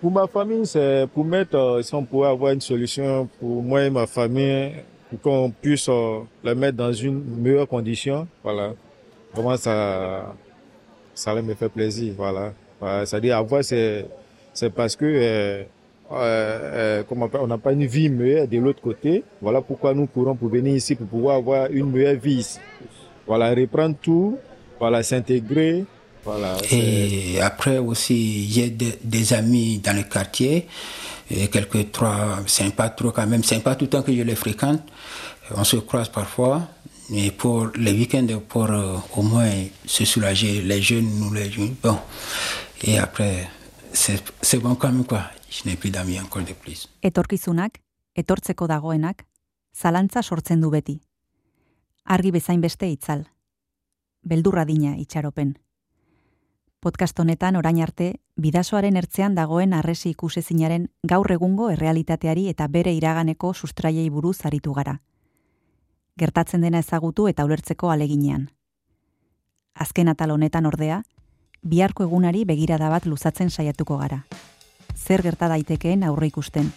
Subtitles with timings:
[0.00, 3.82] Pour ma famille, c'est pour mettre, euh, si on pouvait avoir une solution pour moi
[3.82, 4.72] et ma famille,
[5.10, 8.28] pour qu'on puisse euh, les mettre dans une meilleure condition.
[8.44, 8.74] Voilà.
[9.34, 10.34] Vraiment, ça,
[11.14, 12.14] ça me fait plaisir.
[12.16, 12.52] Voilà.
[13.06, 14.06] C'est-à-dire, avoir, c'est,
[14.54, 15.62] c'est parce que, euh,
[16.12, 19.24] euh, euh, on n'a pas une vie meilleure de l'autre côté.
[19.42, 22.60] Voilà pourquoi nous courons pour venir ici, pour pouvoir avoir une meilleure vie ici.
[23.26, 24.38] Voilà, reprendre tout,
[24.78, 25.84] voilà, s'intégrer.
[26.24, 30.66] Voilà, Et après aussi, a des, des amis dans le quartier,
[31.30, 34.22] et quelques trois, c'est pas trop quand même, c'est pas tout le temps que je
[34.22, 34.82] les fréquente.
[35.54, 36.68] On se croise parfois,
[37.10, 39.50] mais pour les week-ends, pour euh, au moins
[39.86, 41.98] se soulager, les jeunes, nous les jeunes, bon.
[42.82, 43.48] Et après,
[43.92, 45.24] c'est c'est bon quand même quoi.
[45.50, 46.88] Je n'ai plus d'amis encore de plus.
[47.02, 47.80] Etorkizunak,
[48.14, 49.24] etortzeko dagoenak,
[49.74, 51.00] zalantza sortzen du beti.
[52.04, 53.24] Argi bezain beste itzal.
[54.22, 55.56] Beldurra dina itxaropen.
[56.80, 63.50] Podcast honetan orain arte, bidasoaren ertzean dagoen arresi ikusezinaren gaur egungo errealitateari eta bere iraganeko
[63.52, 65.00] sustraiei buruz aritu gara.
[66.22, 68.46] Gertatzen dena ezagutu eta ulertzeko aleginean.
[69.74, 71.02] Azken atal honetan ordea,
[71.62, 74.20] biharko egunari begirada bat luzatzen saiatuko gara.
[74.94, 76.70] Zer gerta daitekeen aurre ikusten,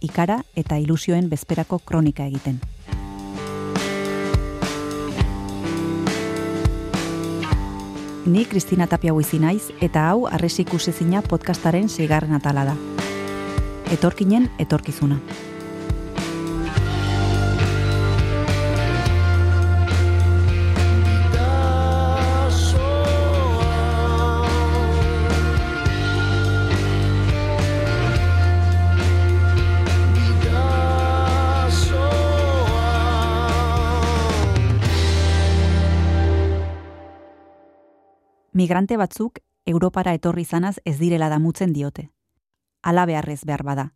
[0.00, 2.60] ikara eta ilusioen bezperako kronika egiten.
[8.26, 12.74] Ni Kristina Tapia Huizi naiz eta hau Arresi ikusezina podcastaren seigarren atala da.
[13.90, 15.18] Etorkinen etorkizuna.
[38.62, 42.04] Migrante batzuk Europara etorri izanaz ez direla damutzen diote.
[42.82, 43.86] Hala beharrez behar bada.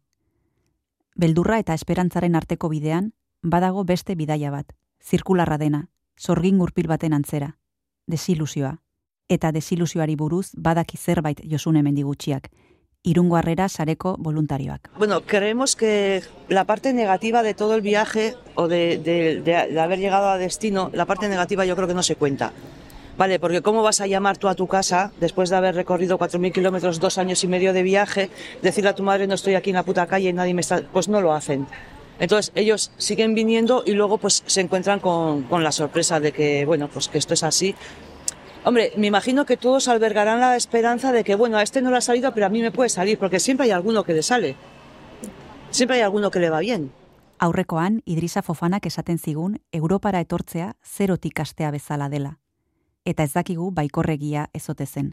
[1.14, 4.72] Beldurra eta esperantzaren arteko bidean, badago beste bidaia bat,
[5.11, 5.84] zirkularra dena,
[6.19, 7.53] sorgin gurpil baten antzera,
[8.10, 8.72] desilusioa.
[9.31, 12.50] Eta desilusioari buruz badaki zerbait josune mendigutxiak,
[13.04, 14.91] irungo harrera sareko voluntarioak.
[14.98, 19.81] Bueno, creemos que la parte negativa de todo el viaje o de, de- de- de
[19.81, 22.53] haber llegado a destino, la parte negativa yo creo que no se cuenta.
[23.19, 26.53] Vale, porque ¿cómo vas a llamar tú a tu casa después de haber recorrido 4.000
[26.53, 28.31] kilómetros, dos años y medio de viaje,
[28.62, 30.82] decirle a tu madre no estoy aquí en la puta calle y nadie me está...
[30.93, 31.66] Pues no lo hacen.
[32.19, 36.65] Entonces ellos siguen viniendo y luego pues se encuentran con, con la sorpresa de que,
[36.66, 37.75] bueno, pues que esto es así.
[38.65, 41.98] Hombre, me imagino que todos albergarán la esperanza de que, bueno, a este no le
[41.98, 44.56] ha salido, pero a mí me puede salir, porque siempre hay alguno que le sale.
[45.71, 46.91] Siempre hay alguno que le va bien.
[47.38, 52.41] Aurrekoan, Idrisa Fofanak esaten zigun, Europara etortzea zerotik astea bezala dela.
[53.06, 55.12] Eta ez dakigu baikorregia ezote zen.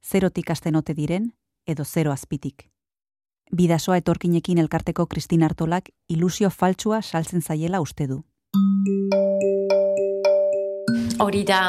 [0.00, 1.34] Zerotik asten ote diren,
[1.66, 2.70] edo zero azpitik.
[3.52, 8.22] Bidasoa etorkinekin elkarteko Kristin Artolak ilusio faltsua saltzen zaiela uste du.
[11.20, 11.60] Hori da,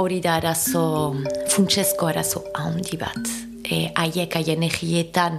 [0.00, 1.14] hori da arazo,
[1.52, 3.32] funtsezko arazo handi bat.
[3.68, 5.38] E, haien egietan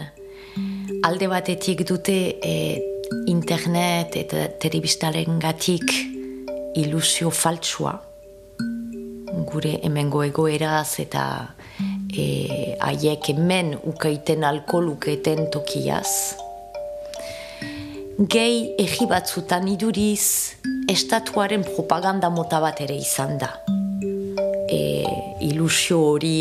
[1.04, 2.56] alde batetik dute e,
[3.28, 5.90] internet eta telebistaren gatik
[6.78, 8.13] ilusio faltsua.
[9.34, 11.24] Gure hemengo egoeraz eta
[12.14, 16.38] e, haiek hemen ukaiten alkohol ukaiten tokiaz.
[18.30, 20.54] Gehi egi batzutan iduriz
[20.92, 23.50] estatuaren propaganda mota bat ere izan da.
[24.70, 24.80] E,
[25.50, 26.38] ilusio hori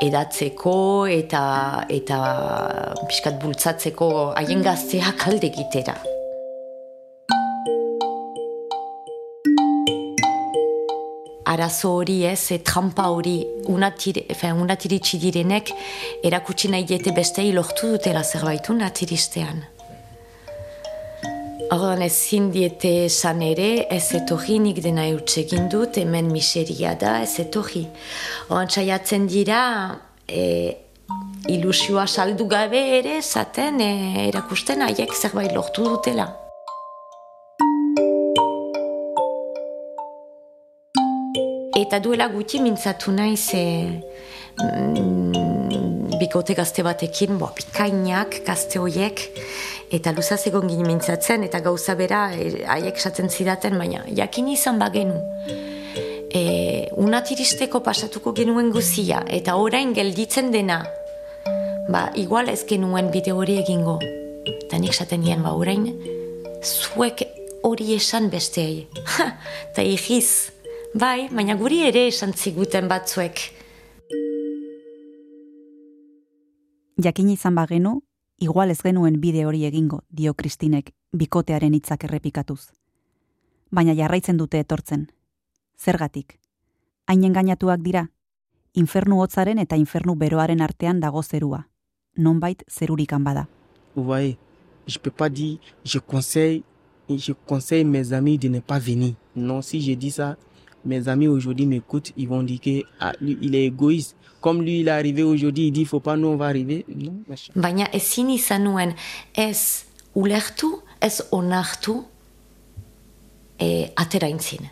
[0.00, 0.76] edatzeko
[1.10, 1.42] eta
[1.90, 2.20] eta
[3.10, 5.98] pixkat bultzatzeko haien gazteak alde egitera.
[11.50, 15.72] Arazo hori ez, e, trampa hori unatir, efe, unatiritsi direnek
[16.22, 19.64] erakutsi nahi diete bestei lortu dutela zerbait unatiristean.
[21.74, 27.38] Ordan ezin diete esan ere, ez etorri nik dena egin dut, hemen miseria da, ez
[27.42, 27.82] etorri.
[28.48, 29.62] Ordan txaiatzen dira,
[30.26, 30.76] e,
[31.50, 33.90] ilusioa saldu gabe ere, zaten e,
[34.28, 36.28] erakusten haiek zerbait lortu dutela.
[41.80, 43.64] Eta duela gutxi mintzatu naiz e,
[44.60, 49.22] mm, bikote gazte batekin, bo, bikainak gazte hoiek,
[49.96, 54.82] eta luzaz egon ginen mintzatzen, eta gauza bera e, haiek esaten zidaten, baina jakin izan
[54.82, 55.16] bagenu.
[56.30, 56.42] E,
[57.00, 60.82] unatiristeko pasatuko genuen guzia, eta orain gelditzen dena,
[61.88, 63.96] ba, igual ez genuen bide hori egingo.
[64.44, 65.88] Eta nik esaten nien, ba, orain,
[66.60, 67.24] zuek
[67.64, 68.84] hori esan besteei.
[69.16, 69.32] Ha,
[69.72, 70.50] eta egiz,
[70.94, 73.40] bai, baina guri ere esan ziguten batzuek.
[77.00, 78.00] Jakin izan bagenu,
[78.38, 82.70] igual ez genuen bide hori egingo, dio Kristinek, bikotearen hitzak errepikatuz.
[83.70, 85.06] Baina jarraitzen dute etortzen.
[85.78, 86.38] Zergatik?
[87.06, 88.10] Hain engainatuak dira,
[88.74, 91.66] infernu hotzaren eta infernu beroaren artean dago zerua.
[92.16, 93.48] Nonbait zerurikan bada.
[93.94, 94.36] Voyez,
[94.86, 96.64] je peux pas dire, je conseille,
[97.08, 99.14] je conseille mes amis de ne pas venir.
[99.34, 100.36] Non, si je dis ça,
[100.84, 104.16] mes amis aujourd'hui m'écoutent, ils vont dire que ah, est égoïste.
[104.40, 106.86] Comme lui, il est arrivé aujourd'hui, il dit, faut pas, nous, on va arriver.
[106.88, 107.52] Non, machin.
[107.54, 108.94] Baina ezin izan nuen
[109.36, 109.84] ez
[110.16, 111.98] ulertu, ez onartu
[113.60, 114.64] e, ateraintzin.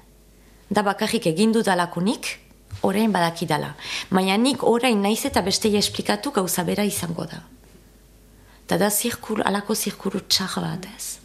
[0.71, 2.31] Da bakarrik egin dudalakunik,
[2.83, 3.75] orain badakidala.
[4.11, 7.43] Baina nik orain naiz eta bestei esplikatu gauza bera izango da.
[8.65, 11.19] Eta da zirkuru, alako zirkuru txar bat ez?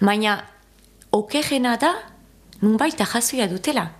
[0.00, 0.38] Baina
[1.12, 1.92] okerrena da,
[2.64, 3.90] nunbait jasoia dutela.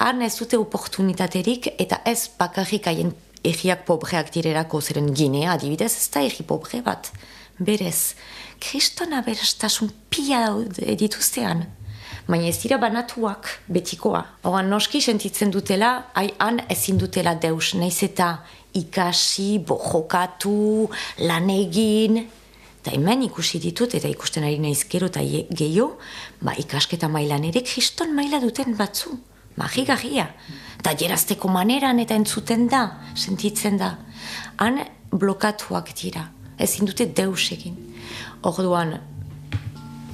[0.00, 3.12] Han ez dute oportunitaterik eta ez bakarrik haien
[3.44, 7.12] erriak pobreak direrako zeren ginea adibidez, ez da erri pobre bat.
[7.60, 8.14] Berez,
[8.60, 10.46] kriston aberastasun pila
[10.96, 11.66] dituztean.
[12.30, 14.22] Baina ez dira banatuak betikoa.
[14.46, 18.38] Horan noski sentitzen dutela, han ezin dutela deus, naiz eta
[18.76, 20.88] ikasi, bojokatu,
[21.26, 22.22] lan egin.
[22.80, 25.98] Eta hemen ikusi ditut, eta ikusten ari naiz gero eta gehiago,
[26.40, 29.12] ba ikasketa mailan ere kriston maila duten batzu.
[29.60, 30.30] Magigarria.
[30.78, 33.90] Eta jerazteko maneran eta entzuten da, sentitzen da.
[34.64, 34.80] Han
[35.12, 36.24] blokatuak dira.
[36.56, 37.76] Ezin dute deus egin.
[38.48, 38.94] Orduan,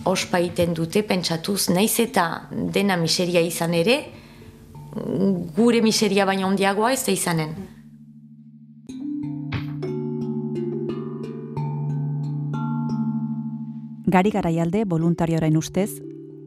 [0.07, 4.01] ospa egiten dute pentsatuz, naiz eta dena miseria izan ere,
[5.57, 7.55] gure miseria baina ondiagoa ez da izanen.
[14.07, 16.01] Gari garaialde voluntarioaren ustez,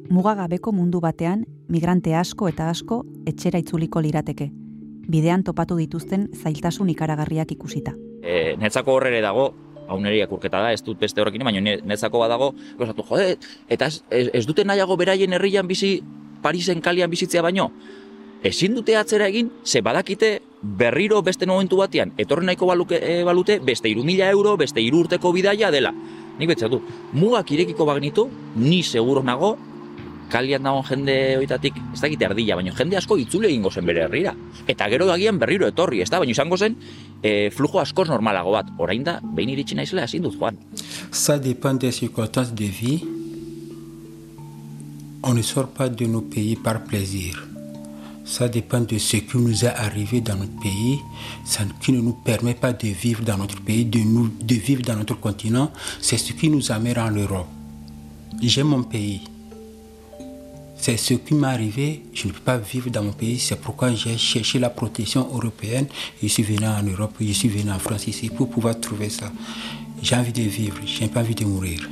[0.10, 4.50] mugagabeko mundu batean migrante asko eta asko etxera itzuliko lirateke,
[5.12, 7.94] bidean topatu dituzten zailtasun ikaragarriak ikusita.
[8.24, 9.54] e, netzako horrere dago,
[9.88, 13.38] hau nire irakurketa da, ez dut beste horrekin, baina ne- netzako badago, gozatu, jode,
[13.70, 16.02] eta ez, ez, ez dute nahiago beraien herrian bizi,
[16.42, 17.72] Parisen kalian bizitzea baino,
[18.44, 23.60] ezin dute atzera egin, ze badakite berriro beste momentu batean, etorri nahiko baluke, e, balute,
[23.60, 25.94] beste iru mila euro, beste iru urteko bidaia dela.
[26.40, 26.80] Nik betzatu,
[27.20, 29.58] mugak irekiko bagnitu, ni seguro nago,
[30.32, 34.34] kalian dagoen jende hoitatik, ez dakite ardila, baina jende asko itzule egingo zen bere herrira.
[34.70, 36.78] Eta gero agian berriro etorri, ez da, baina izango zen
[37.24, 38.72] e, flujo askoz normalago bat.
[38.78, 40.58] Orain da, behin iritsi naizela ezin dut joan.
[41.12, 43.04] Ça dépend des circonstances de vie.
[45.24, 47.49] On ne sort pas de nos pays par plaisir.
[48.30, 51.00] Ça dépend de ce qui nous est arrivé dans notre pays,
[51.44, 54.84] ça qui ne nous permet pas de vivre dans notre pays, de, nous, de vivre
[54.84, 55.72] dans notre continent.
[56.00, 57.48] C'est ce qui nous amène en Europe.
[58.40, 59.22] J'aime mon pays.
[60.78, 62.04] C'est ce qui m'est arrivé.
[62.14, 63.40] Je ne peux pas vivre dans mon pays.
[63.40, 65.88] C'est pourquoi j'ai cherché la protection européenne.
[66.22, 69.32] Je suis venu en Europe, je suis venu en France ici pour pouvoir trouver ça.
[70.04, 71.90] J'ai envie de vivre, j'ai pas envie de mourir.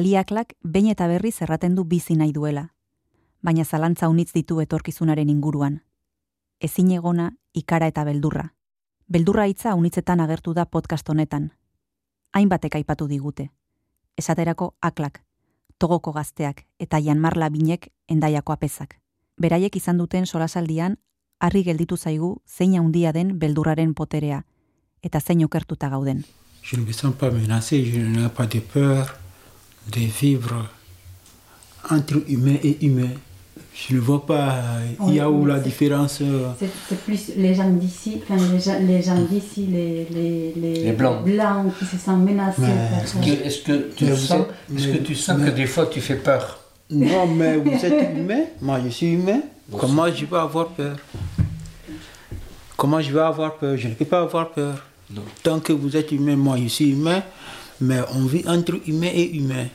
[0.00, 2.62] Aliaklak behin eta berriz erraten du bizi nahi duela,
[3.44, 5.82] baina zalantza unitz ditu etorkizunaren inguruan.
[6.68, 8.46] Ezin egona, ikara eta beldurra.
[9.12, 11.50] Beldurra hitza unitzetan agertu da podcast honetan.
[12.32, 13.50] Hainbatek aipatu digute.
[14.16, 15.20] Esaterako aklak,
[15.76, 18.96] togoko gazteak eta janmarla binek endaiako apezak.
[19.36, 20.96] Beraiek izan duten solasaldian,
[21.40, 24.46] harri gelditu zaigu zein handia den beldurraren poterea,
[25.02, 26.24] eta zein okertuta gauden.
[26.62, 29.20] Je ne me sens pas menacé, je n'ai pas de peur
[29.92, 30.66] de vivre
[31.90, 33.10] entre humain et humain.
[33.74, 34.56] Je ne vois pas,
[35.06, 36.18] il y a où la différence.
[36.20, 36.48] euh,
[36.88, 40.92] C'est plus les gens d'ici, enfin les gens, les gens d'ici, les, les, les, Les
[40.92, 41.24] Blancs.
[41.78, 42.62] qui se sentent menacés.
[43.44, 44.46] Est-ce que, tu Mais sens,
[44.76, 46.58] est-ce que, tu sens mais- que des fois tu fais peur?
[46.90, 49.40] Non, mais vous êtes humain, moi je suis humain.
[49.78, 50.96] Comment je vais avoir peur?
[52.76, 53.76] Comment je vais avoir peur?
[53.76, 54.84] Je ne peux pas avoir peur.
[55.14, 55.22] Non.
[55.42, 57.22] Tant que vous êtes humain, moi je suis humain,
[57.80, 59.68] mais on vit entre humain et humain.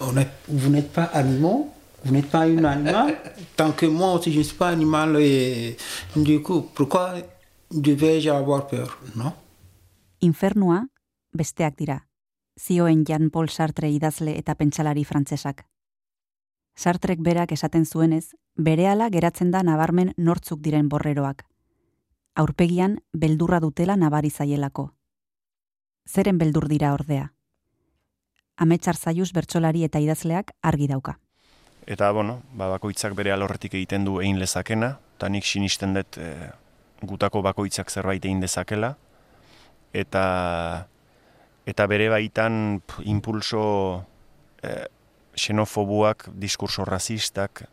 [0.00, 1.70] On est- vous n'êtes pas animaux,
[2.04, 3.16] vous n'êtes pas un animal.
[3.56, 5.76] Tant que moi aussi je ne suis pas animal, et
[6.16, 7.14] du coup, pourquoi
[7.70, 9.32] devais-je avoir peur Non
[10.22, 10.86] Infernua
[11.32, 12.06] besteak dira,
[12.58, 15.66] zioen Jean-Paul Sartre idazle eta pentsalari frantsesak.
[16.76, 21.44] Sartrek berak esaten zuenez, berehala geratzen da nabarmen nortzuk diren borreroak.
[22.34, 24.92] Aurpegian beldurra dutela nabari zaielako.
[26.08, 27.28] Zeren beldur dira ordea.
[28.56, 31.18] Ametsar zaiuz bertsolari eta idazleak argi dauka.
[31.88, 36.32] Eta, bueno, ba, bakoitzak bere alorretik egiten du egin lezakena, eta nik sinisten dut e,
[37.04, 38.94] gutako bakoitzak zerbait egin dezakela,
[39.96, 40.24] eta,
[41.68, 43.62] eta bere baitan p, impulso
[44.60, 44.74] e,
[45.38, 47.64] xenofobuak, diskurso rasistak,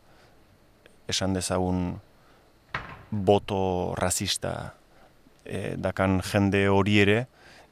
[1.11, 1.95] esan dezagun
[3.11, 4.75] boto rasista
[5.43, 7.19] e, dakan jende hori ere,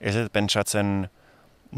[0.03, 1.07] ez dut pentsatzen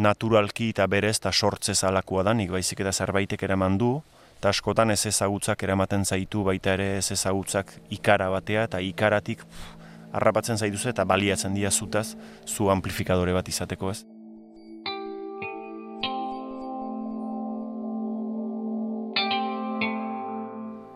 [0.01, 3.91] naturalki eta berez eta sortze zalakoa da, nik baizik eta zerbaitek eraman du,
[4.39, 9.85] eta askotan ez ezagutzak eramaten zaitu baita ere ez ezagutzak ikara batea, eta ikaratik pff,
[10.17, 12.15] harrapatzen zaituzu eta baliatzen dira zutaz,
[12.45, 14.01] zu amplifikadore bat izateko ez.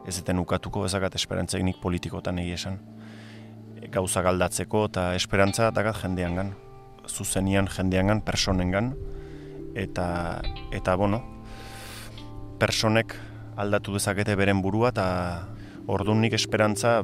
[0.09, 2.79] Ez eten ukatuko ezagat esperantzainik politikotan egi esan.
[3.93, 6.51] Gauza galdatzeko eta esperantza dakat jendean gan.
[7.09, 8.93] Zuzenian jendean gan, personen gan.
[9.75, 10.41] Eta,
[10.75, 11.21] eta bueno,
[12.59, 13.15] personek
[13.59, 15.07] aldatu dezakete beren burua eta
[15.89, 17.01] orduan nik esperantza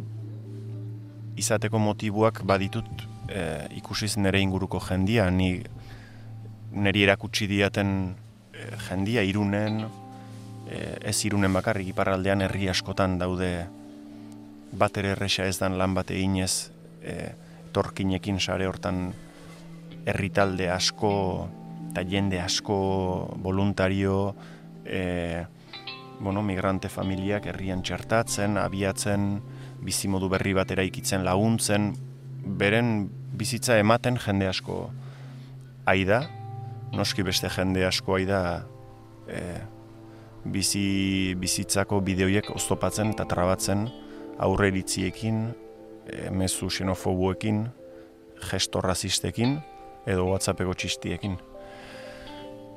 [1.35, 2.87] izateko motibuak baditut
[3.27, 5.59] e, ikusiz nire inguruko jendia, ni
[6.75, 7.89] niri erakutsi diaten
[8.53, 9.83] e, jendia irunen,
[10.69, 10.81] e,
[11.11, 13.51] ez irunen bakarrik iparraldean herri askotan daude
[14.75, 16.71] bat ere erresa ez dan lan bat eginez
[17.03, 17.33] e,
[17.75, 19.09] torkinekin sare hortan
[20.05, 21.11] herritalde asko
[21.91, 22.77] eta jende asko
[23.39, 24.35] voluntario
[24.85, 25.45] e,
[26.19, 29.39] bueno, migrante familiak herrian txertatzen, abiatzen,
[29.83, 31.93] bizimodu berri bat eraikitzen laguntzen,
[32.45, 34.89] beren bizitza ematen jende asko
[35.87, 36.25] aida,
[36.95, 38.41] noski beste jende asko aida
[39.27, 39.41] e,
[40.45, 43.87] bizi, bizitzako bideoiek oztopatzen eta trabatzen
[44.43, 45.47] aurre eritziekin,
[46.07, 47.65] e, mezu xenofobuekin,
[48.51, 49.57] gesto razistekin
[50.05, 51.37] edo whatsappeko txistiekin.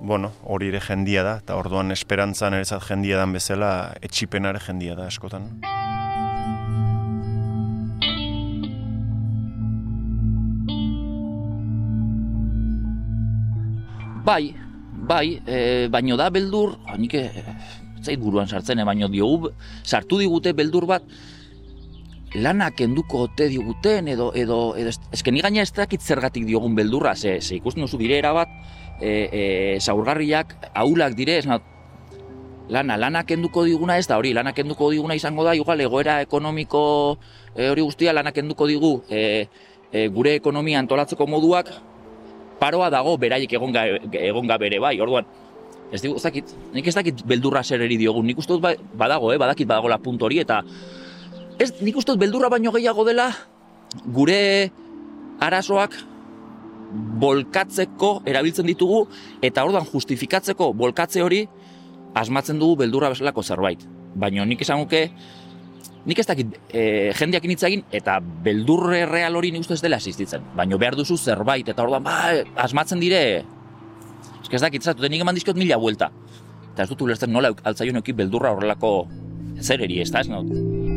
[0.01, 5.09] Bueno, hori ere jendia da, eta orduan esperantzan ere jendia dan bezala, etxipenare jendia da
[5.11, 5.51] askotan.
[14.29, 14.55] Bai,
[15.09, 17.25] bai, e, baino da beldur, nik e,
[18.05, 19.51] zait buruan sartzen, e, baino diogu,
[19.83, 21.07] sartu digute beldur bat,
[22.35, 27.41] lanak kenduko ote diguten, edo, edo, edo ezken gaina ez dakit zergatik diogun beldurra, ze,
[27.41, 28.49] ze ikusten duzu dire erabat,
[29.01, 29.43] e, e,
[29.81, 31.47] zaurgarriak, aulak dire, ez
[32.69, 37.19] lana, lanak kenduko diguna ez da hori, lanak kenduko diguna izango da, igual, egoera ekonomiko
[37.55, 39.49] e, hori guztia lanak kenduko digu, e,
[39.93, 41.73] e, gure ekonomia antolatzeko moduak,
[42.61, 45.25] paroa dago beraiek egon, ga, egon bere bai, orduan,
[45.93, 49.33] ez digu, zakit, nik ez dakit beldurra zer eri diogun, nik uste dut ba, badago,
[49.33, 50.63] eh, badakit badago la puntu hori, eta
[51.59, 53.29] ez, nik uste dut beldurra baino gehiago dela,
[54.15, 54.38] gure
[55.43, 55.97] arazoak
[57.21, 59.03] bolkatzeko erabiltzen ditugu,
[59.45, 61.43] eta orduan justifikatzeko bolkatze hori,
[62.17, 63.85] asmatzen dugu beldurra bezalako zerbait.
[64.19, 65.05] Baina nik esan guke,
[66.09, 70.47] nik ez dakit e, jendeak initzagin eta beldurre real hori nik ez dela asistitzen.
[70.57, 73.23] Baina behar duzu zerbait eta orduan, ba, asmatzen dire,
[74.41, 76.11] ez ez dakit, zatu, nik eman dizkiot mila buelta.
[76.73, 79.09] Eta ez dut ulertzen nola altzaion beldurra horrelako
[79.61, 80.88] zer eri, ez da, ez not?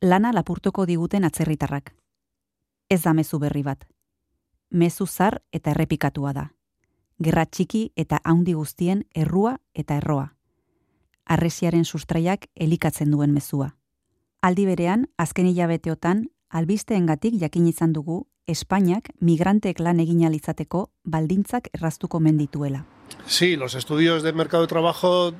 [0.00, 1.94] Lana lapurtuko diguten atzerritarrak.
[2.88, 3.84] Ez da mezu berri bat.
[4.70, 6.46] Mezu zar eta errepikatua da.
[7.18, 10.34] Gerra txiki eta haundi guztien errua eta erroa.
[11.26, 13.74] Arresiaren sustraiak elikatzen duen mezua.
[14.40, 22.20] Aldi berean, azken hilabeteotan, albisteengatik jakin izan dugu Espainiak migranteek lan egin alizateko baldintzak erraztuko
[22.20, 22.86] mendituela.
[23.26, 25.32] Sí, los estudios de mercado de trabajo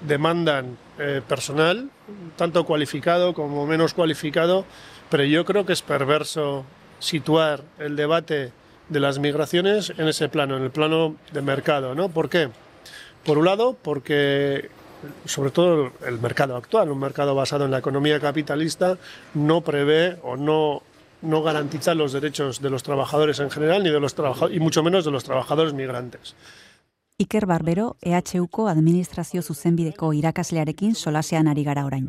[0.00, 1.88] demandan eh, personal,
[2.36, 4.66] tanto cualificado como menos cualificado,
[5.08, 6.66] pero yo creo que es perverso
[6.98, 8.52] situar el debate
[8.90, 11.94] de las migraciones en ese plano, en el plano de mercado.
[11.94, 12.10] ¿no?
[12.10, 12.50] ¿Por qué?
[13.24, 14.68] Por un lado, porque
[15.24, 18.98] sobre todo el mercado actual, un mercado basado en la economía capitalista,
[19.32, 20.82] no prevé o no,
[21.22, 24.14] no garantiza los derechos de los trabajadores en general, ni de los
[24.50, 26.34] y mucho menos de los trabajadores migrantes.
[27.20, 32.08] Iker Barbero, EHUko administrazio zuzenbideko irakaslearekin solasean ari gara orain.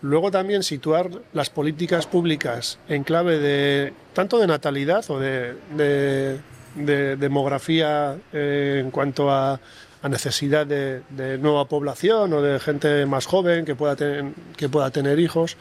[0.00, 6.40] Luego también situar las políticas públicas en clave de tanto de natalidad o de, de,
[6.76, 9.60] de demografía eh, en cuanto a,
[10.08, 11.02] necesidad de,
[11.38, 15.56] nueva población o de gente más joven que pueda, ten, que pueda tener hijos,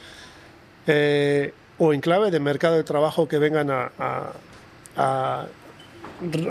[0.86, 3.92] eh, o en clave de mercado de trabajo que vengan a,
[4.96, 5.48] a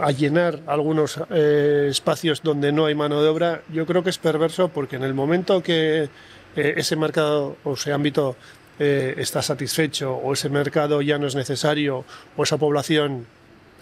[0.01, 4.19] a llenar algunos eh, espacios donde no hay mano de obra, yo creo que es
[4.19, 6.09] perverso porque en el momento que
[6.57, 8.37] eh, ese mercado o ese ámbito
[8.79, 12.05] eh, está satisfecho o ese mercado ya no es necesario
[12.37, 13.27] o esa población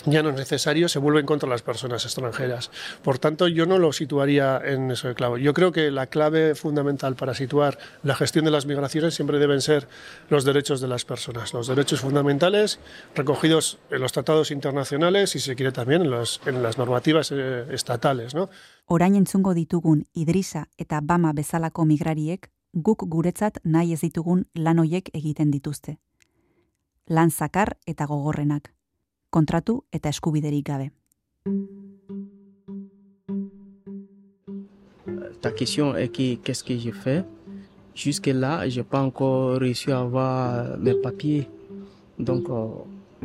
[0.07, 2.71] ya no es necesario, se vuelven contra las personas extranjeras.
[3.03, 5.39] Por tanto, yo no lo situaría en eso de clavo.
[5.39, 9.61] Yo creo que la clave fundamental para situar la gestión de las migraciones siempre deben
[9.61, 9.89] ser
[10.29, 12.79] los derechos de las personas, los derechos fundamentales
[13.15, 16.13] recogidos en los tratados internacionales y, si se quiere, también en,
[16.47, 18.35] en las normativas eh, estatales.
[18.35, 18.51] ¿no?
[18.87, 25.51] Orain entzungo ditugun Idrisa eta Bama bezalako migrariek guk guretzat nahi ez ditugun lan egiten
[25.51, 25.99] dituzte.
[27.07, 27.31] Lan
[27.87, 28.74] eta.
[29.35, 30.91] Kontratu eta eskubiderik gabe.
[35.43, 37.25] Ta question est qu'est-ce que j'ai fait
[37.95, 41.47] Jusque-là, je n'ai pas encore réussi à avoir mes papiers.
[42.19, 42.67] Donc, euh,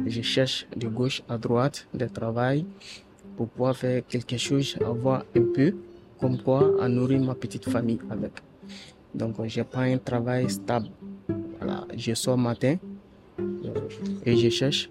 [0.06, 2.66] je cherche de gauche à droite de travail
[3.36, 5.74] pour pouvoir faire quelque chose, avoir un peu,
[6.20, 8.34] comme quoi, à nourrir ma petite famille avec.
[9.16, 10.90] Donc, je n'ai pas un travail stable.
[11.58, 12.76] Voilà, je sors matin
[13.40, 14.90] euh, et je cherche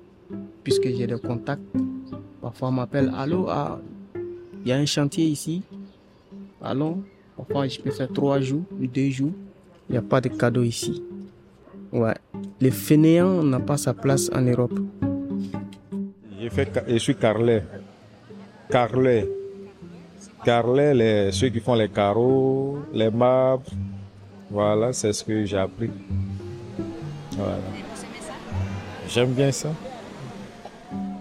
[0.68, 1.62] puisque j'ai des contacts.
[2.42, 3.80] Parfois, on m'appelle Allô, ah,
[4.62, 5.62] il y a un chantier ici.
[6.60, 7.02] Allons,
[7.34, 9.32] parfois, je peux faire trois jours, deux jours.
[9.88, 11.02] Il n'y a pas de cadeau ici.
[11.90, 12.12] Ouais.
[12.60, 14.78] Le fainéant n'a pas sa place en Europe.
[16.38, 17.62] Je, suis carrelé.
[18.68, 19.26] Carrelé.
[20.44, 23.70] Carrelé, les, ceux qui font les carreaux, les marbres.
[24.50, 25.90] Voilà, c'est ce que j'ai appris.
[27.38, 27.56] Voilà.
[29.08, 29.70] J'aime bien ça.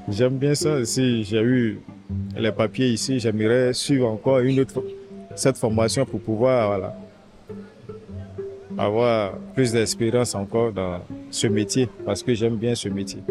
[0.09, 0.85] J'aime bien ça.
[0.85, 1.81] Si j'ai eu
[2.37, 4.81] les papiers ici, j'aimerais suivre encore une autre
[5.35, 6.97] cette formation pour pouvoir voilà,
[8.77, 13.21] avoir plus d'expérience encore dans ce métier parce que j'aime bien ce métier.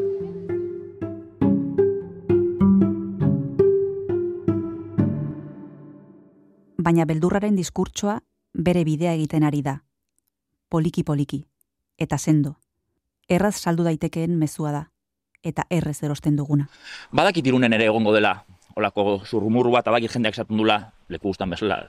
[6.79, 8.21] Baina beldurraren diskurtsoa
[8.55, 9.81] bere bidea egiten ari da.
[10.69, 11.47] Poliki poliki
[11.99, 12.55] eta sendo.
[13.29, 14.85] Erraz saldu daitekeen mezua da
[15.47, 16.67] eta errez erosten duguna.
[17.15, 18.35] Badakit irunen ere egongo dela,
[18.77, 21.85] olako zurrumurru bat abakit jendeak esaten dula, leku guztan bezala.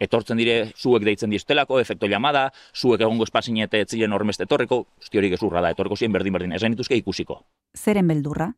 [0.00, 5.28] Etortzen dire, zuek deitzen diztelako, efekto llamada, zuek egongo espazinete etzilen hormeste etorreko, usti hori
[5.32, 7.42] gezurra da, etorreko zien berdin berdin, esan dituzke ikusiko.
[7.76, 8.52] Zeren beldurra?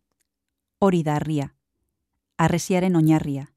[0.79, 1.49] Hori da harria.
[2.39, 3.49] Arresiaren oinarria.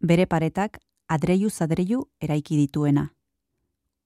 [0.00, 3.10] Bere paretak adreiu zadreiu eraiki dituena.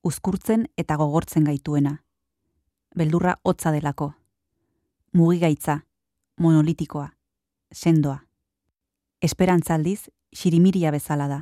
[0.02, 2.00] Uzkurtzen eta gogortzen gaituena.
[2.98, 4.12] Beldurra hotza delako
[5.12, 5.80] mugigaitza,
[6.38, 7.12] monolitikoa,
[7.72, 8.24] sendoa.
[9.20, 11.40] Esperantzaldiz, xirimiria bezala da.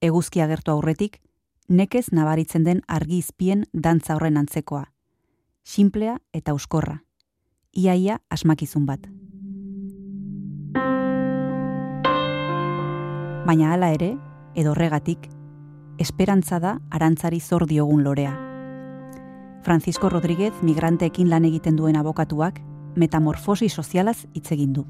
[0.00, 1.20] Eguzki agertu aurretik,
[1.68, 4.86] nekez nabaritzen den argi izpien dantza horren antzekoa.
[5.64, 7.02] Simplea eta uskorra.
[7.72, 9.06] Iaia asmakizun bat.
[13.44, 14.14] Baina hala ere,
[14.56, 15.28] edo horregatik,
[15.98, 18.43] esperantza da arantzari zor diogun lorea.
[19.64, 22.58] Francisco Rodríguez migranteekin lan egiten duen abokatuak
[23.00, 24.82] metamorfosi sozialaz hitz egin du.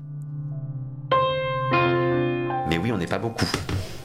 [2.68, 3.46] Mais oui, on n'est pas beaucoup.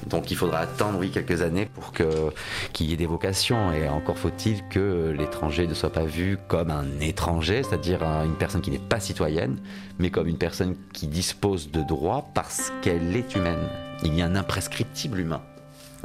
[0.07, 4.17] Donc il faudra attendre oui quelques années pour qu'il y ait des vocations et encore
[4.17, 8.77] faut-il que l'étranger ne soit pas vu comme un étranger, c'est-à-dire une personne qui n'est
[8.77, 9.59] pas citoyenne,
[9.97, 13.69] mais comme une personne qui dispose de droits parce qu'elle est humaine.
[14.03, 15.41] Il y a un imprescriptible humain.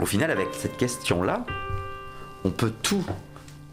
[0.00, 1.44] Au final avec cette question-là,
[2.44, 3.04] on peut tout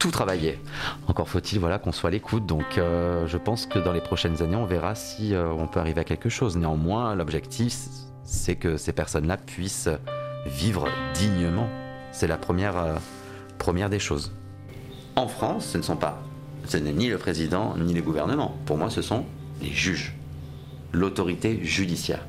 [0.01, 0.59] tout travailler.
[1.07, 2.47] Encore faut-il voilà, qu'on soit à l'écoute.
[2.47, 5.79] Donc euh, je pense que dans les prochaines années, on verra si euh, on peut
[5.79, 6.57] arriver à quelque chose.
[6.57, 7.77] Néanmoins, l'objectif,
[8.23, 9.89] c'est que ces personnes-là puissent
[10.47, 11.69] vivre dignement.
[12.11, 12.95] C'est la première, euh,
[13.59, 14.31] première des choses.
[15.15, 16.19] En France, ce ne sont pas,
[16.65, 18.57] ce n'est ni le président ni les gouvernements.
[18.65, 19.23] Pour moi, ce sont
[19.61, 20.15] les juges,
[20.93, 22.25] l'autorité judiciaire.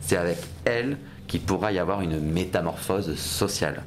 [0.00, 3.84] C'est avec elle qu'il pourra y avoir une métamorphose sociale.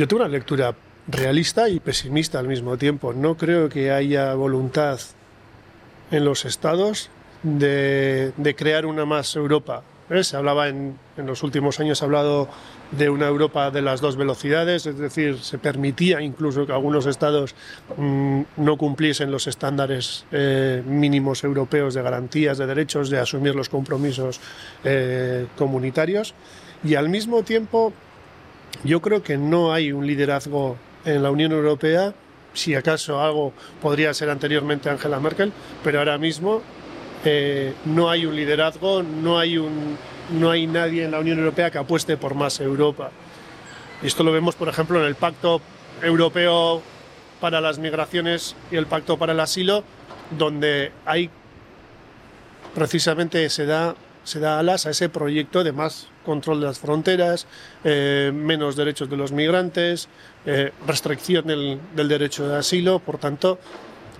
[0.00, 0.74] Yo tengo una lectura
[1.08, 3.12] realista y pesimista al mismo tiempo.
[3.12, 4.98] No creo que haya voluntad
[6.10, 7.10] en los estados
[7.42, 9.82] de, crear una más Europa.
[10.08, 10.24] ¿Eh?
[10.24, 12.48] Se hablaba en, los últimos años, se ha hablado
[12.92, 17.54] de una Europa de las dos velocidades, es decir, se permitía incluso que algunos estados
[17.98, 23.68] mmm, no cumpliesen los estándares eh, mínimos europeos de garantías de derechos, de asumir los
[23.68, 24.40] compromisos
[24.82, 26.32] eh, comunitarios.
[26.82, 27.92] Y al mismo tiempo
[28.84, 32.14] yo creo que no hay un liderazgo en la Unión Europea,
[32.52, 35.52] si acaso algo podría ser anteriormente Angela Merkel,
[35.84, 36.62] pero ahora mismo
[37.24, 39.96] eh, no hay un liderazgo, no hay, un,
[40.32, 43.10] no hay nadie en la Unión Europea que apueste por más Europa.
[44.02, 45.60] Esto lo vemos, por ejemplo, en el Pacto
[46.02, 46.82] Europeo
[47.40, 49.84] para las Migraciones y el Pacto para el Asilo,
[50.36, 51.30] donde hay
[52.74, 57.46] precisamente se da se da alas a ese proyecto de más control de las fronteras,
[57.82, 60.08] eh, menos derechos de los migrantes,
[60.46, 63.00] eh, restricción del, del derecho de asilo.
[63.00, 63.58] Por tanto,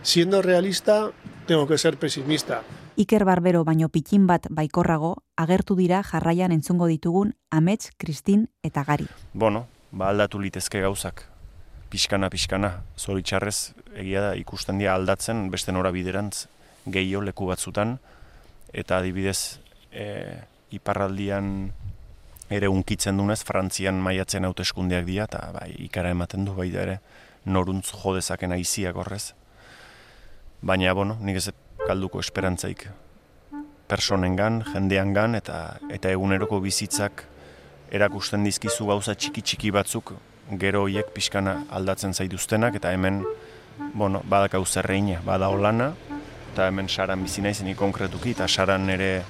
[0.03, 1.12] siendo realista,
[1.46, 2.62] tengo que ser pesimista.
[2.99, 9.07] Iker Barbero baino pikin bat baikorrago agertu dira jarraian entzungo ditugun Amets, Kristin eta Gari.
[9.33, 11.25] Bueno, ba aldatu litezke gauzak.
[11.90, 16.46] Pixkana, pixkana, zoritxarrez, egia da ikusten dira aldatzen beste nora biderantz
[16.87, 17.99] gehiago leku batzutan,
[18.73, 20.38] eta adibidez e,
[20.70, 21.73] iparraldian
[22.51, 26.99] ere unkitzen dunez, Frantzian maiatzen hauteskundeak dira, eta bai, ikara ematen du baita ere,
[27.45, 29.33] noruntz jodezaken aiziak horrez.
[30.61, 31.51] Baina, bueno, nik ez
[31.87, 32.89] kalduko esperantzaik
[33.91, 35.61] personengan, jendeangan eta
[35.91, 37.25] eta eguneroko bizitzak
[37.91, 40.13] erakusten dizkizu gauza txiki txiki batzuk
[40.61, 43.25] gero hoiek pixkana aldatzen zaituztenak eta hemen
[43.95, 45.91] bueno, badakau zerreina, bada olana
[46.53, 49.25] eta hemen saran bizi naiz ni konkretuki eta saran nere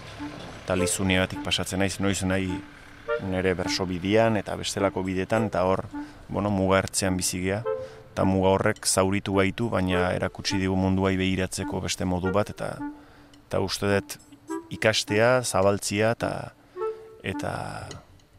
[0.66, 2.60] talizuneatik pasatzen naiz noiz nahi
[3.28, 5.84] nere berso bidian eta bestelako bidetan eta hor
[6.28, 7.62] bueno, muga hartzean bizigea
[8.10, 12.74] eta muga horrek zauritu gaitu, baina erakutsi digu munduai behiratzeko beste modu bat, eta
[13.46, 14.18] eta uste dut
[14.74, 16.32] ikastea, zabaltzia eta
[17.22, 17.52] eta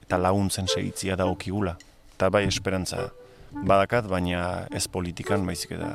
[0.04, 1.78] eta laguntzen segitzia da okigula.
[2.16, 3.10] Eta bai esperantza
[3.52, 5.92] badakat, baina ez politikan, baizik eta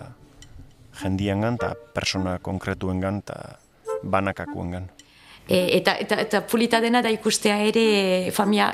[1.03, 3.59] jendiangan eta persona konkretuengan eta
[4.03, 4.96] banakakuengan.
[5.49, 8.73] E, eta, eta, eta pulita dena da ikustea ere familia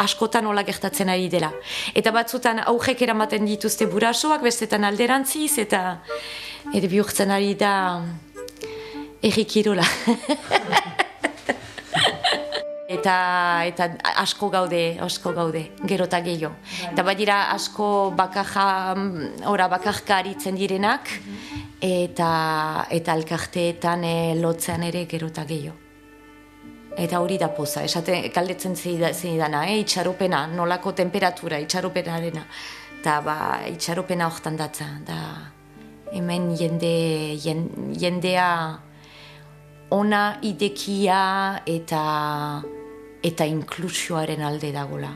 [0.00, 1.50] askotan hola gertatzen ari dela.
[1.94, 6.00] Eta batzutan aurrek eramaten dituzte burasoak, bestetan alderantziz, eta
[6.72, 7.74] ere bihurtzen ari da
[9.24, 9.84] errikirola.
[12.96, 13.14] eta,
[13.68, 13.90] eta
[14.24, 16.54] asko gaude, asko gaude, gero eta gehiago.
[16.90, 18.66] Eta badira asko bakaja,
[19.52, 21.12] ora bakajka aritzen direnak,
[21.84, 22.32] eta,
[22.88, 25.83] eta alkarteetan e, lotzean ere gero eta gehiago.
[26.96, 28.74] Eta hori da poza, esate kaldetzen
[29.38, 29.80] dana, eh?
[29.80, 32.44] itxaropena, nolako temperatura, itxaropenarena.
[33.00, 35.50] Eta ba, itxaropena horretan datza, da
[36.12, 37.36] hemen jende,
[37.98, 38.78] jendea
[39.90, 42.62] ona idekia eta
[43.24, 45.10] eta inklusioaren alde dagola.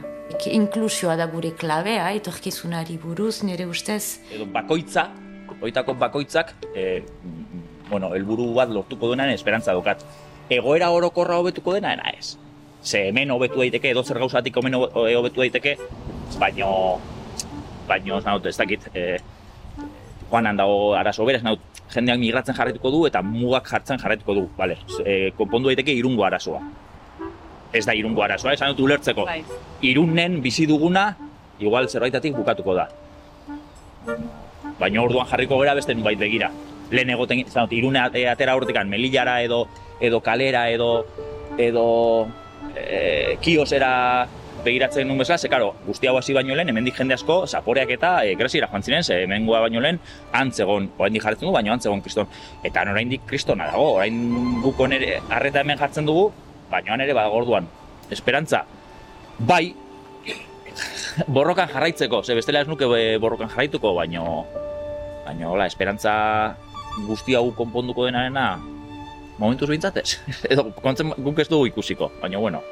[0.51, 4.19] Inklusioa da gure klabea, etorkizunari buruz, nire ustez.
[4.35, 5.09] Edo bakoitza,
[5.63, 7.03] oitako bakoitzak, e,
[7.89, 10.05] bueno, elburu bat lortuko duenan esperantza dokat
[10.51, 12.37] egoera orokorra hobetuko dena ena ez.
[12.83, 15.77] Ze hemen hobetu daiteke, edo zer gauzatik hemen hobetu daiteke,
[16.39, 16.71] baino,
[17.89, 19.19] baino, naut, ez dakit, e,
[20.31, 21.61] joanan dago arazo beraz, naut,
[21.93, 26.63] jendeak migratzen jarretuko du eta mugak jartzen jarretuko du, bale, e, konpondu daiteke irungo arazoa.
[27.73, 29.27] Ez da irungo arazoa, esan dut ulertzeko.
[29.29, 29.43] Bai.
[29.85, 31.11] Irunen bizi duguna,
[31.61, 32.89] igual zerbaitatik bukatuko da.
[34.79, 36.53] Baina orduan jarriko gara beste nubait begira.
[36.91, 39.67] Lehen egoten, zanot, irune atera hortikan, melillara edo
[40.01, 41.07] edo kalera edo
[41.59, 42.29] edo
[42.77, 44.29] e, kiosera
[44.65, 48.13] begiratzen nuen bezala, ze karo, guzti hau hasi baino lehen, hemendik jende asko, zaporeak eta
[48.27, 50.01] e, gresiera joan ziren, ze hemen baino lehen,
[50.33, 52.29] antzegon, oraindik jartzen du, baino antzegon kriston.
[52.65, 56.31] Eta oraindik kristona dago, orain guko nere harreta hemen jartzen dugu,
[56.71, 57.69] baino ere badago orduan.
[58.11, 58.65] Esperantza,
[59.39, 59.75] bai,
[61.39, 62.89] borrokan jarraitzeko, ze bestela ez nuke
[63.21, 64.45] borrokan jarraituko, baino,
[65.27, 66.57] baino, hola, esperantza
[67.07, 68.59] guzti hau konponduko denarena,
[69.39, 70.19] momentuz bintzatez.
[70.53, 72.63] Edo, kontzen guk ez dugu ikusiko, baina bueno.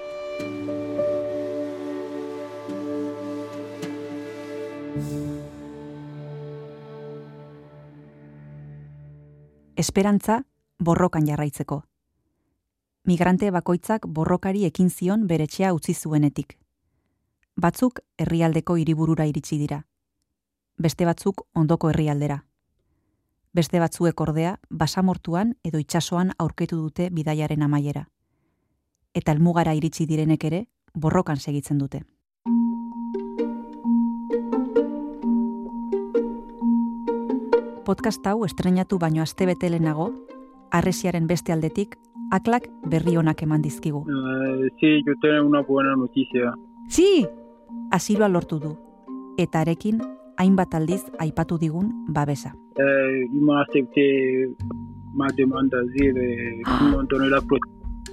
[9.76, 10.40] Esperantza
[10.80, 11.82] borrokan jarraitzeko.
[13.06, 16.56] Migrante bakoitzak borrokari ekin zion beretxea utzi zuenetik.
[17.60, 19.84] Batzuk herrialdeko hiriburura iritsi dira.
[20.76, 22.40] Beste batzuk ondoko herrialdera
[23.56, 28.06] beste batzuek ordea basamortuan edo itsasoan aurketu dute bidaiaren amaiera.
[29.16, 32.02] Eta helmugara iritsi direnek ere borrokan segitzen dute.
[37.86, 40.10] Podcast hau estrenatu baino astebete lehenago,
[40.74, 41.94] arresiaren beste aldetik,
[42.34, 44.02] aklak berri onak eman dizkigu.
[44.02, 46.52] Uh, sí, yo tengo una buena noticia.
[46.88, 47.26] Sí!
[47.92, 48.76] Asiloa lortu du.
[49.38, 50.02] Eta arekin,
[50.36, 52.56] hainbat aldiz aipatu digun babesa.
[52.78, 54.54] Euh, ils m'ont accepté
[55.14, 57.40] ma demande d'asile et ils m'ont donné la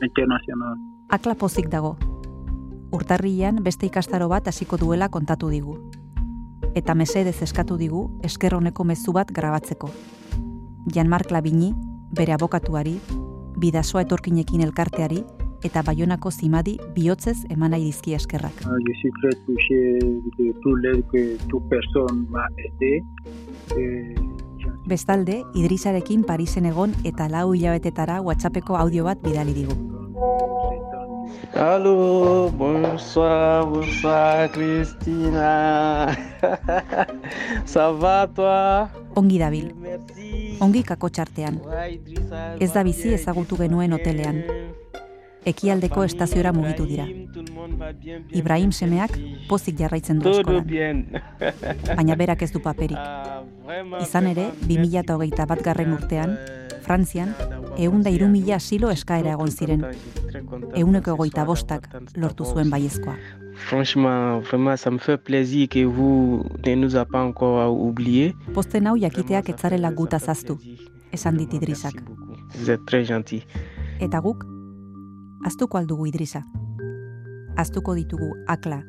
[0.02, 0.78] internationale.
[1.10, 1.98] Akla pozik dago.
[2.94, 5.76] Urtarrian beste ikastaro bat hasiko duela kontatu digu.
[6.76, 9.90] Eta mesedez eskatu digu esker honeko mezu bat grabatzeko.
[10.88, 11.74] Jean-Marc Labini,
[12.16, 12.98] bere abokatuari,
[13.60, 15.24] bidasoa etorkinekin elkarteari
[15.64, 18.64] eta baionako zimadi bihotzez eman nahi dizki eskerrak.
[18.66, 20.00] Ah, je suis très touché
[20.40, 23.04] de tout l'aide que toute personne m'a aidé.
[24.86, 29.76] Bestalde, Idrisarekin Parisen egon eta lau hilabetetara WhatsAppeko audio bat bidali digu.
[31.56, 36.12] Allô, bonsoir, bonsoir Christina.
[37.66, 38.90] Ça va toi?
[39.16, 39.72] Ongi dabil.
[40.60, 41.62] Ongi kakotxartean.
[42.60, 44.44] Ez da bizi ezagutu genuen hotelean.
[45.46, 47.08] Ekialdeko estaziora mugitu dira.
[48.34, 49.18] Ibrahim semeak
[49.50, 51.06] pozik jarraitzen du eskolan.
[51.98, 52.98] baina berak ez du paperik.
[54.02, 56.38] Izan ere, 2008 bat garren urtean,
[56.84, 57.32] Frantzian,
[57.80, 59.86] eunda iru mila asilo eskaera egon ziren.
[60.76, 63.16] Euneko egoita bostak lortu zuen baiezkoa.
[63.56, 68.34] Franchement, vraiment, ça me fait plaisir que vous ne nous a pas encore oublié.
[68.54, 70.58] Posten hau jakiteak etzarela guta zaztu,
[71.12, 72.04] esan dit Idrisak.
[72.56, 73.46] Vous êtes très gentil.
[74.02, 74.44] Eta guk,
[75.46, 76.44] aztuko aldugu Idrisa.
[77.56, 78.80] Aztuko ditugu Akla,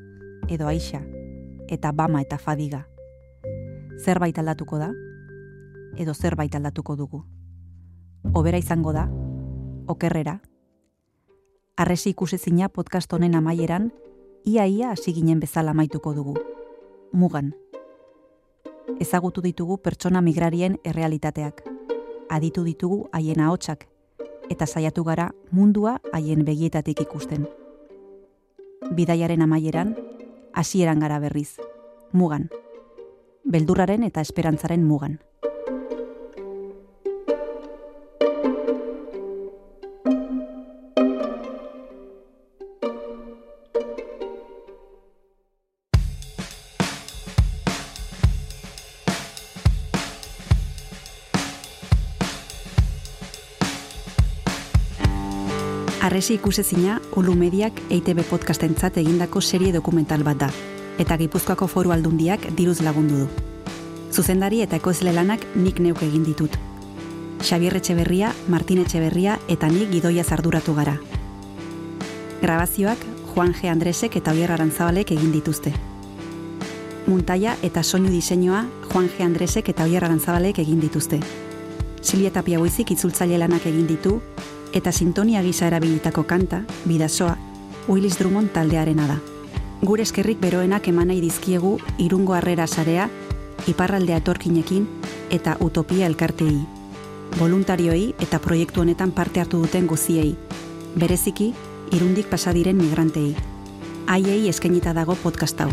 [0.49, 1.03] edo Aixa,
[1.69, 2.87] eta Bama eta Fadiga.
[4.01, 4.89] Zerbait aldatuko da,
[6.01, 7.21] edo zerbait aldatuko dugu.
[8.33, 9.05] Obera izango da,
[9.87, 10.39] okerrera.
[11.77, 13.91] Arresi ikusezina podcast honen amaieran,
[14.45, 16.35] ia-ia hasi ginen bezala amaituko dugu.
[17.13, 17.53] Mugan.
[18.99, 21.61] Ezagutu ditugu pertsona migrarien errealitateak.
[22.31, 23.85] Aditu ditugu haien ahotsak
[24.49, 27.47] eta saiatu gara mundua haien begietatik ikusten.
[28.91, 29.95] Bidaiaren amaieran,
[30.53, 31.57] hasieran gara berriz,
[32.13, 32.51] mugan.
[33.45, 35.21] Beldurraren eta esperantzaren mugan.
[56.05, 60.49] Arresi ikusezina, Ulu Mediak EITB podcastentzat egindako serie dokumental bat da,
[61.01, 63.29] eta Gipuzkoako foru aldundiak diruz lagundu du.
[64.13, 66.59] Zuzendari eta ekoizle lanak nik neuk egin ditut.
[67.41, 70.99] Xabier Etxeberria, Martin Etxeberria eta nik gidoia zarduratu gara.
[72.43, 73.73] Grabazioak Juan G.
[73.73, 75.73] Andresek eta Oier Arantzabalek egin dituzte.
[77.07, 79.25] Muntaia eta soinu diseinua Juan G.
[79.25, 81.23] Andresek eta Oier Arantzabalek egin dituzte.
[82.03, 84.19] Silvia Tapia Buizik itzultzaile lanak egin ditu,
[84.75, 87.37] eta sintonia gisa erabilitako kanta, bidasoa,
[87.89, 89.19] Willis Drummond taldearena da.
[89.85, 93.09] Gure eskerrik beroenak eman nahi dizkiegu irungo harrera sarea,
[93.71, 94.89] iparraldea etorkinekin
[95.31, 96.57] eta utopia elkartei.
[97.39, 100.35] Voluntarioei eta proiektu honetan parte hartu duten guziei.
[100.99, 101.53] Bereziki,
[101.93, 103.35] irundik pasadiren migrantei.
[104.07, 105.71] Haiei eskainita dago podcast hau.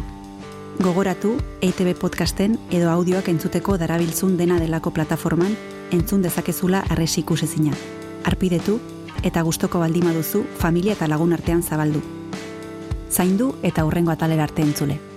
[0.82, 5.58] Gogoratu, EITB podcasten edo audioak entzuteko darabiltzun dena delako plataforman
[5.92, 7.76] entzun dezakezula arresi ikusezina
[8.26, 8.80] arpidetu
[9.24, 12.02] eta gustoko baldima duzu familia eta lagun artean zabaldu.
[13.12, 15.11] Zaindu eta hurrengo atalera arte entzule.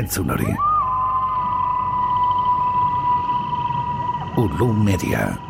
[0.00, 0.48] Entzun hori.
[4.40, 5.49] Ulu Media.